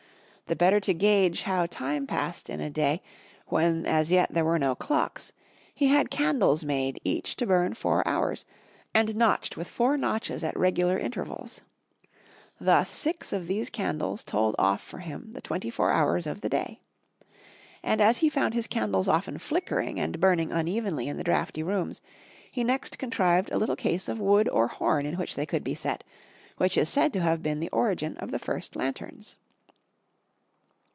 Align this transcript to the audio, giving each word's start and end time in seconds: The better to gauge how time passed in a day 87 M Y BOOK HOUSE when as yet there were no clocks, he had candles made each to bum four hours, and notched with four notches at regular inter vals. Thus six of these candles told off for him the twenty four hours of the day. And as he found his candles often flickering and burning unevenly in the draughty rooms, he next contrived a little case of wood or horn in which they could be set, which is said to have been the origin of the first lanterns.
The 0.47 0.55
better 0.57 0.81
to 0.81 0.93
gauge 0.93 1.43
how 1.43 1.65
time 1.65 2.05
passed 2.05 2.49
in 2.49 2.59
a 2.59 2.69
day 2.69 3.01
87 3.03 3.05
M 3.05 3.05
Y 3.05 3.07
BOOK 3.07 3.61
HOUSE 3.61 3.75
when 3.77 3.85
as 3.85 4.11
yet 4.11 4.33
there 4.33 4.43
were 4.43 4.59
no 4.59 4.75
clocks, 4.75 5.31
he 5.73 5.87
had 5.87 6.11
candles 6.11 6.65
made 6.65 6.99
each 7.05 7.37
to 7.37 7.47
bum 7.47 7.73
four 7.73 8.05
hours, 8.05 8.43
and 8.93 9.15
notched 9.15 9.55
with 9.55 9.69
four 9.69 9.95
notches 9.95 10.43
at 10.43 10.59
regular 10.59 10.97
inter 10.97 11.23
vals. 11.23 11.61
Thus 12.59 12.89
six 12.89 13.31
of 13.31 13.47
these 13.47 13.69
candles 13.69 14.25
told 14.25 14.55
off 14.59 14.81
for 14.83 14.97
him 14.97 15.31
the 15.31 15.39
twenty 15.39 15.69
four 15.69 15.89
hours 15.93 16.27
of 16.27 16.41
the 16.41 16.49
day. 16.49 16.81
And 17.81 18.01
as 18.01 18.17
he 18.17 18.27
found 18.29 18.53
his 18.53 18.67
candles 18.67 19.07
often 19.07 19.37
flickering 19.37 20.01
and 20.01 20.19
burning 20.19 20.51
unevenly 20.51 21.07
in 21.07 21.15
the 21.15 21.23
draughty 21.23 21.63
rooms, 21.63 22.01
he 22.51 22.65
next 22.65 22.97
contrived 22.99 23.49
a 23.53 23.57
little 23.57 23.77
case 23.77 24.09
of 24.09 24.19
wood 24.19 24.49
or 24.49 24.67
horn 24.67 25.05
in 25.05 25.15
which 25.15 25.37
they 25.37 25.45
could 25.45 25.63
be 25.63 25.75
set, 25.75 26.03
which 26.57 26.77
is 26.77 26.89
said 26.89 27.13
to 27.13 27.21
have 27.21 27.41
been 27.41 27.61
the 27.61 27.69
origin 27.71 28.17
of 28.17 28.31
the 28.31 28.39
first 28.39 28.75
lanterns. 28.75 29.37